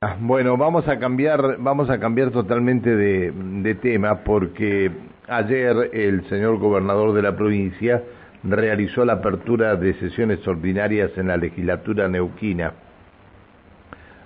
[0.00, 4.92] Ah, bueno, vamos a cambiar, vamos a cambiar totalmente de, tema porque
[5.26, 8.04] ayer el señor gobernador de la provincia
[8.44, 12.74] realizó la apertura de sesiones ordinarias en la legislatura neuquina.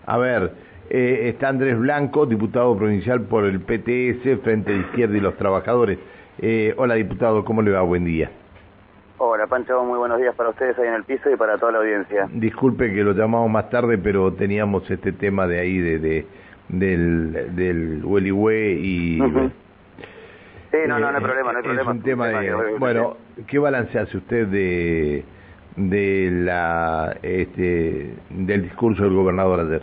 [0.05, 0.53] A ver,
[0.91, 5.99] eh, está Andrés Blanco, diputado provincial por el PTS, Frente de Izquierda y los Trabajadores.
[6.39, 7.81] Eh, hola diputado, ¿cómo le va?
[7.81, 8.31] Buen día.
[9.25, 11.79] Hola Pancho, muy buenos días para ustedes ahí en el piso y para toda la
[11.79, 12.29] audiencia.
[12.33, 16.27] Disculpe que lo llamamos más tarde, pero teníamos este tema de ahí, de, de
[16.69, 19.19] del, del y...
[20.73, 21.91] Sí, no, no, no hay problema, no hay problema.
[21.93, 22.33] Es un tema,
[22.81, 25.25] bueno, ¿qué balance hace usted de,
[25.77, 29.83] de la, este, del discurso del gobernador ayer?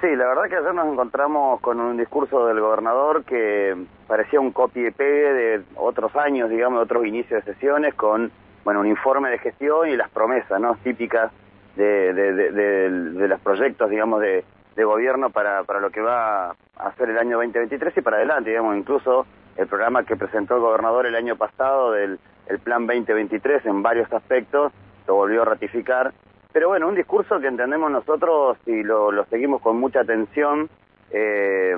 [0.00, 3.76] Sí, la verdad que ayer nos encontramos con un discurso del gobernador que
[4.08, 8.32] parecía un copy y pegue de otros años, digamos, de otros inicios de sesiones, con
[8.64, 11.30] bueno un informe de gestión y las promesas no típicas
[11.76, 14.44] de, de, los proyectos, digamos, de,
[14.82, 18.78] gobierno para, para lo que va a hacer el año 2023 y para adelante, digamos,
[18.78, 19.26] incluso
[19.58, 24.10] el programa que presentó el gobernador el año pasado del el Plan 2023 en varios
[24.10, 24.72] aspectos,
[25.06, 26.14] lo volvió a ratificar
[26.52, 30.68] pero bueno, un discurso que entendemos nosotros y lo, lo seguimos con mucha atención,
[31.10, 31.74] eh,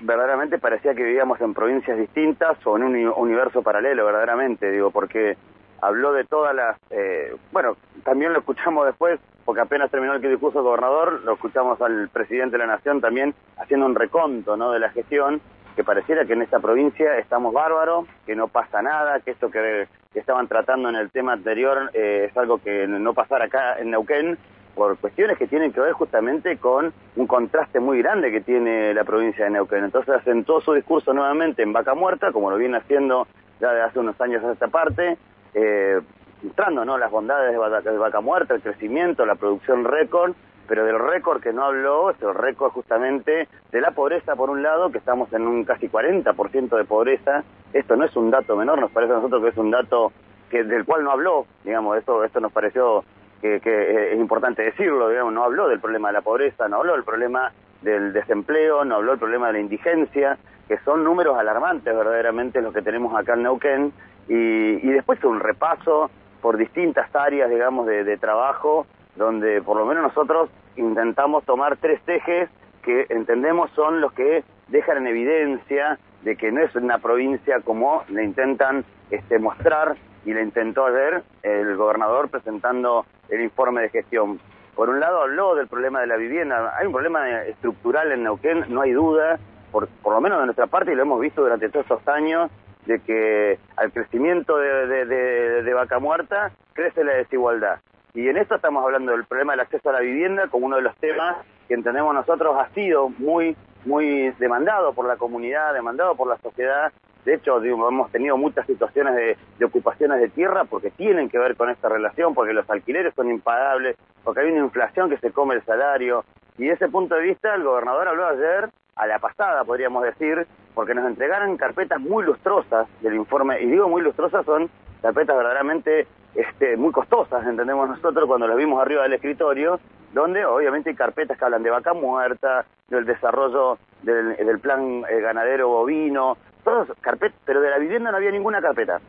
[0.00, 5.36] verdaderamente parecía que vivíamos en provincias distintas o en un universo paralelo, verdaderamente, digo, porque
[5.80, 6.78] habló de todas las...
[6.90, 11.80] Eh, bueno, también lo escuchamos después, porque apenas terminó el discurso del gobernador, lo escuchamos
[11.80, 14.72] al presidente de la Nación también haciendo un reconto ¿no?
[14.72, 15.40] de la gestión,
[15.76, 19.88] que pareciera que en esta provincia estamos bárbaros, que no pasa nada, que esto que,
[20.18, 24.38] estaban tratando en el tema anterior eh, es algo que no pasara acá en Neuquén,
[24.74, 29.04] por cuestiones que tienen que ver justamente con un contraste muy grande que tiene la
[29.04, 29.84] provincia de Neuquén.
[29.84, 33.28] Entonces asentó su discurso nuevamente en Vaca Muerta, como lo viene haciendo
[33.60, 35.16] ya de hace unos años a esta parte,
[35.54, 36.00] eh,
[36.42, 36.98] mostrando ¿no?
[36.98, 40.34] las bondades de Vaca Muerta, el crecimiento, la producción récord,
[40.66, 44.62] pero del récord que no habló es el récord justamente de la pobreza por un
[44.62, 47.44] lado, que estamos en un casi 40% de pobreza.
[47.72, 50.12] Esto no es un dato menor, nos parece a nosotros que es un dato
[50.50, 53.04] que del cual no habló, digamos, esto, esto nos pareció
[53.40, 57.04] que, es importante decirlo, digamos, no habló del problema de la pobreza, no habló del
[57.04, 60.38] problema del desempleo, no habló del problema de la indigencia,
[60.68, 63.92] que son números alarmantes verdaderamente los que tenemos acá en Neuquén,
[64.28, 66.10] y, y después un repaso
[66.42, 72.00] por distintas áreas, digamos, de, de trabajo, donde por lo menos nosotros intentamos tomar tres
[72.06, 72.48] ejes
[72.82, 78.04] que entendemos son los que dejan en evidencia de que no es una provincia como
[78.08, 84.38] le intentan este, mostrar y le intentó ayer el gobernador presentando el informe de gestión.
[84.74, 88.64] Por un lado habló del problema de la vivienda, hay un problema estructural en Neuquén,
[88.68, 89.38] no hay duda,
[89.72, 92.50] por, por lo menos de nuestra parte, y lo hemos visto durante todos estos años,
[92.86, 97.78] de que al crecimiento de, de Vaca Muerta crece la desigualdad.
[98.14, 100.82] Y en esto estamos hablando del problema del acceso a la vivienda como uno de
[100.82, 101.36] los temas
[101.68, 106.92] que entendemos nosotros ha sido muy, muy demandado por la comunidad, demandado por la sociedad.
[107.24, 111.56] De hecho, hemos tenido muchas situaciones de, de, ocupaciones de tierra porque tienen que ver
[111.56, 115.54] con esta relación, porque los alquileres son impagables, porque hay una inflación que se come
[115.54, 116.24] el salario.
[116.56, 120.46] Y de ese punto de vista, el gobernador habló ayer, a la pasada podríamos decir,
[120.74, 124.70] porque nos entregaron carpetas muy lustrosas del informe, y digo muy lustrosas, son
[125.00, 129.80] carpetas verdaderamente este, muy costosas, entendemos nosotros, cuando las vimos arriba del escritorio,
[130.12, 135.68] donde obviamente hay carpetas que hablan de vaca muerta, del desarrollo del, plan eh, ganadero
[135.68, 139.00] bovino, todas carpetas, pero de la vivienda no había ninguna carpeta.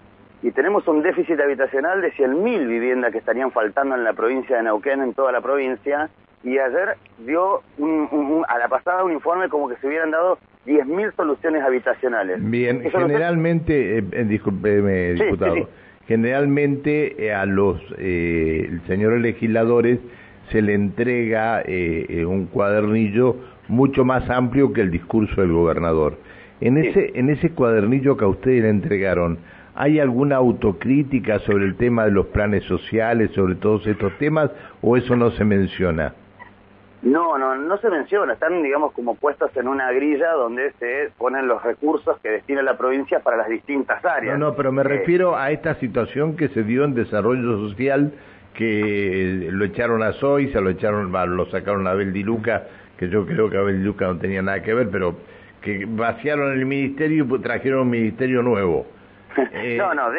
[0.43, 4.63] Y tenemos un déficit habitacional de 100.000 viviendas que estarían faltando en la provincia de
[4.63, 6.09] Neuquén, en toda la provincia,
[6.43, 7.61] y ayer dio
[8.47, 12.37] a la pasada un informe como que se hubieran dado 10.000 soluciones habitacionales.
[12.41, 15.67] Bien, generalmente, eh, eh, discúlpeme, diputado
[16.11, 19.99] generalmente eh, a los eh, señores legisladores
[20.51, 21.63] se le entrega
[22.27, 23.37] un cuadernillo
[23.67, 26.17] mucho más amplio que el discurso del gobernador.
[26.59, 29.39] En ese, en ese cuadernillo que a ustedes le entregaron,
[29.73, 34.51] ¿hay alguna autocrítica sobre el tema de los planes sociales, sobre todos estos temas,
[34.81, 36.13] o eso no se menciona?
[37.01, 41.47] No, no, no se menciona, están digamos como puestos en una grilla donde se ponen
[41.47, 44.37] los recursos que destina la provincia para las distintas áreas.
[44.37, 48.13] No, no, pero me eh, refiero a esta situación que se dio en desarrollo social,
[48.53, 52.63] que lo echaron a Soy, se lo echaron, lo sacaron a Abel Diluca,
[52.97, 55.15] que yo creo que Abel Diluca no tenía nada que ver, pero
[55.61, 58.85] que vaciaron el ministerio y trajeron un ministerio nuevo.
[59.53, 60.11] Eh, no, no,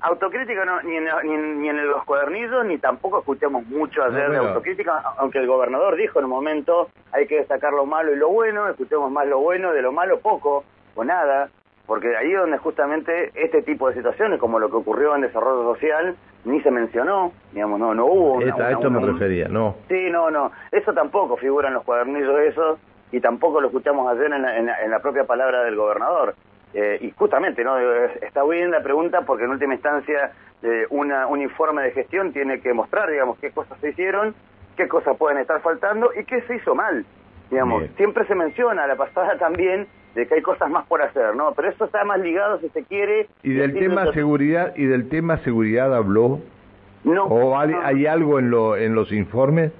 [0.00, 5.02] Autocrítica no, ni, en, ni, en, los cuadernillos, ni tampoco escuchamos mucho ayer de autocrítica,
[5.16, 8.68] aunque el gobernador dijo en un momento hay que destacar lo malo y lo bueno,
[8.68, 10.64] escuchemos más lo bueno, de lo malo poco
[10.94, 11.48] o nada.
[11.86, 15.74] Porque ahí es donde justamente este tipo de situaciones, como lo que ocurrió en desarrollo
[15.74, 18.40] social, ni se mencionó, digamos, no, no hubo...
[18.40, 19.76] a esto me refería, ¿no?
[19.88, 22.78] Sí, no, no, eso tampoco figura en los cuadernillos esos
[23.12, 26.34] y tampoco lo escuchamos ayer en la, en la, propia palabra del gobernador.
[26.72, 27.78] Eh, y justamente, ¿no?
[27.78, 30.32] Está bien la pregunta porque en última instancia
[30.62, 34.34] eh, una, un informe de gestión tiene que mostrar, digamos, qué cosas se hicieron,
[34.76, 37.04] qué cosas pueden estar faltando y qué se hizo mal.
[37.50, 41.52] Digamos, siempre se menciona, la pasada también, de que hay cosas más por hacer, ¿no?
[41.54, 43.28] Pero eso está más ligado, si se quiere...
[43.42, 46.40] ¿Y del tema seguridad y del tema seguridad habló?
[47.02, 47.24] No.
[47.24, 49.72] ¿O hay, algo en, lo, en los informes?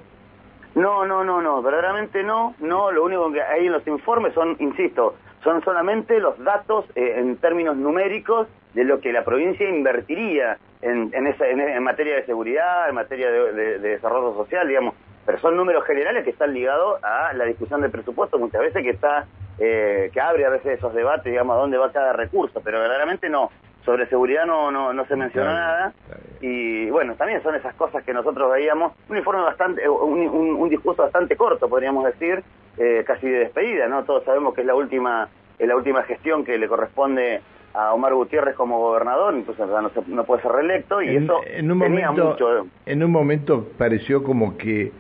[0.74, 4.56] No, no, no, no, verdaderamente no, no, lo único que hay en los informes son,
[4.58, 5.14] insisto,
[5.44, 11.10] son solamente los datos eh, en términos numéricos de lo que la provincia invertiría en,
[11.14, 14.94] en, esa, en, materia de seguridad, en materia de, desarrollo social, digamos,
[15.24, 18.90] pero son números generales que están ligados a la discusión de presupuesto muchas veces que
[18.90, 19.26] está
[19.58, 23.28] eh, que abre a veces esos debates, digamos, a dónde va cada recurso, pero verdaderamente
[23.28, 23.50] no.
[23.84, 25.92] Sobre seguridad no, no, no se mencionó nada.
[26.40, 28.92] Y bueno, también son esas cosas que nosotros veíamos.
[29.10, 32.42] Un informe bastante, un, un, discurso bastante corto, podríamos decir,
[32.78, 34.04] eh, casi de despedida, ¿no?
[34.04, 35.28] Todos sabemos que es la última,
[35.58, 37.42] es la última gestión que le corresponde
[37.74, 41.80] a Omar Gutiérrez como gobernador, entonces no, no puede ser reelecto y eso en un
[41.80, 42.66] tenía momento, mucho.
[42.86, 44.92] En un momento pareció como que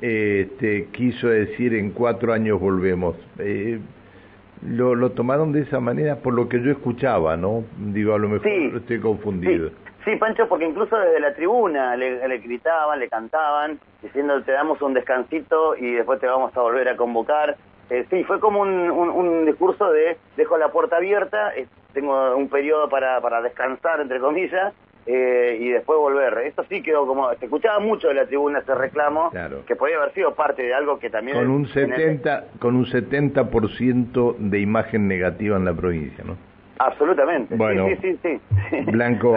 [0.00, 3.16] eh, este, quiso decir en cuatro años volvemos.
[3.38, 3.80] Eh,
[4.62, 7.64] lo, lo tomaron de esa manera por lo que yo escuchaba, ¿no?
[7.78, 9.70] Digo, a lo mejor estoy confundido.
[10.04, 10.16] Sí.
[10.16, 14.94] Pancho, porque incluso desde la tribuna le, le, gritaban, le cantaban, diciendo te damos un
[14.94, 17.56] descansito y después te vamos a volver a convocar.
[17.90, 22.48] Eh, sí, fue como un, un, discurso de dejo la puerta abierta, eh, tengo un
[22.48, 24.72] periodo para, para descansar, entre comillas,
[25.12, 26.38] eh, y después volver.
[26.46, 29.32] Esto sí quedó como, se escuchaba mucho de la tribuna ese reclamo,
[29.66, 31.36] que podía haber sido parte de algo que también...
[31.36, 36.36] Con un 70, con un 70% de imagen negativa en la provincia, ¿no?
[36.78, 37.56] Absolutamente.
[37.56, 38.40] Bueno, sí, sí,
[38.70, 39.36] sí, Blanco,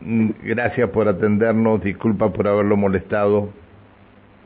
[0.00, 3.48] mm, gracias por atendernos, disculpa por haberlo molestado.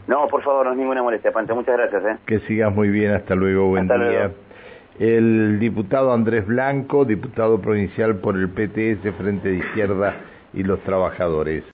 [0.06, 2.04] No, por favor, no es ninguna molestia, Pante, muchas gracias.
[2.04, 2.18] ¿eh?
[2.24, 4.30] Que sigas muy bien, hasta luego, buen día.
[5.00, 10.14] El diputado Andrés Blanco, diputado provincial por el PTS Frente de Izquierda
[10.52, 11.64] y los Trabajadores.